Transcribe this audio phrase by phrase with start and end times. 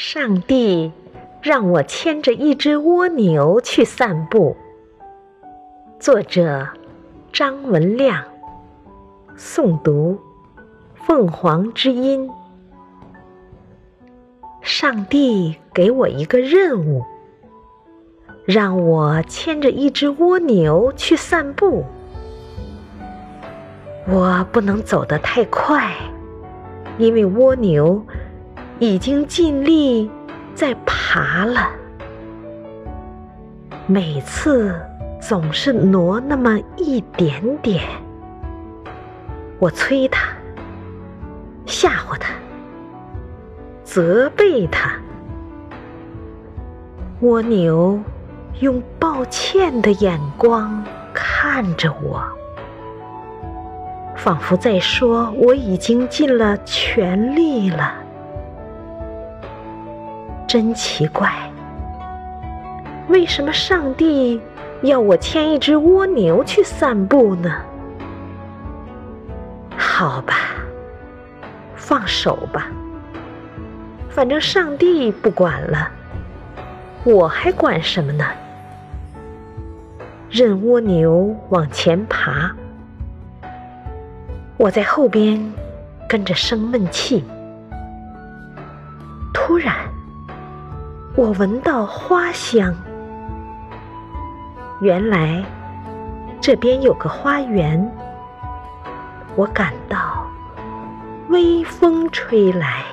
[0.00, 0.92] 上帝
[1.42, 4.56] 让我牵着一只蜗牛去散步。
[5.98, 6.68] 作者：
[7.32, 8.22] 张文亮。
[9.36, 10.16] 诵读：
[10.94, 12.30] 凤凰之音。
[14.60, 17.02] 上帝给我一个任务，
[18.44, 21.84] 让我牵着一只蜗牛去散步。
[24.06, 25.92] 我不能走得太快，
[26.98, 28.00] 因为蜗牛。
[28.80, 30.08] 已经尽力
[30.54, 31.68] 在爬了，
[33.88, 34.72] 每次
[35.20, 37.82] 总是挪那么一点点。
[39.58, 40.28] 我催他，
[41.66, 42.30] 吓唬他，
[43.82, 44.92] 责备他。
[47.20, 48.00] 蜗牛
[48.60, 52.22] 用抱歉的眼光看着我，
[54.14, 57.94] 仿佛在说：“我已经尽了全力了。”
[60.48, 61.30] 真奇怪，
[63.08, 64.40] 为什么上帝
[64.80, 67.54] 要我牵一只蜗牛去散步呢？
[69.76, 70.34] 好吧，
[71.76, 72.68] 放手吧，
[74.08, 75.86] 反正上帝不管了，
[77.04, 78.24] 我还管什么呢？
[80.30, 82.50] 任蜗牛往前爬，
[84.56, 85.52] 我在后边
[86.08, 87.22] 跟着生闷气。
[89.34, 89.74] 突然。
[91.18, 92.72] 我闻到花香，
[94.80, 95.44] 原来
[96.40, 97.92] 这边有个花园。
[99.34, 100.24] 我感到
[101.28, 102.84] 微风吹来，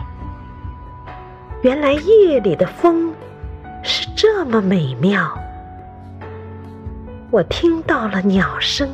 [1.62, 3.14] 原来夜里的风
[3.84, 5.32] 是这么美妙。
[7.30, 8.90] 我听到了鸟声，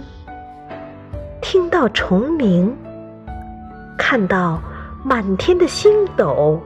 [1.39, 2.77] 听到虫鸣，
[3.97, 4.61] 看到
[5.05, 6.61] 满天的星斗。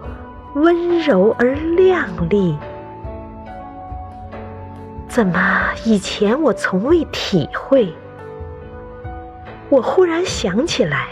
[0.55, 2.57] 温柔而亮丽，
[5.09, 7.93] 怎么以前我从未体会？
[9.67, 11.09] 我忽然想起来，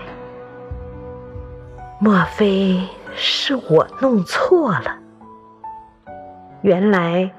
[2.00, 4.98] 莫非是我弄错了？
[6.62, 7.30] 原来，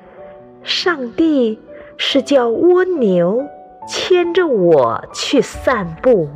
[0.63, 1.59] 上帝
[1.97, 3.43] 是叫蜗牛
[3.89, 6.29] 牵着我去散步。